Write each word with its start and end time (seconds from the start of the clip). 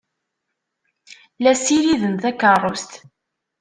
La 1.43 1.53
ssiriden 1.55 2.15
takeṛṛust. 2.21 2.91